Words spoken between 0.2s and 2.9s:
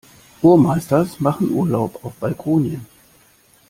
Burmeisters machen Urlaub auf Balkonien.